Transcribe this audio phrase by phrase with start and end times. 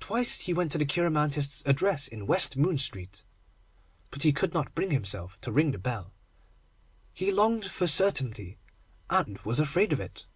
[0.00, 3.22] Twice he went to the cheiromantist's address in West Moon Street,
[4.10, 6.12] but he could not bring himself to ring the bell.
[7.14, 8.58] He longed for certainty,
[9.10, 10.26] and was afraid of it.